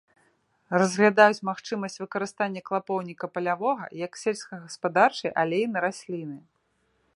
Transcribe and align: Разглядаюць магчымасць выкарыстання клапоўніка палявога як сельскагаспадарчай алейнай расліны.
Разглядаюць 0.81 1.45
магчымасць 1.49 1.97
выкарыстання 2.03 2.61
клапоўніка 2.69 3.25
палявога 3.35 3.85
як 4.05 4.11
сельскагаспадарчай 4.23 5.31
алейнай 5.43 5.81
расліны. 5.89 6.37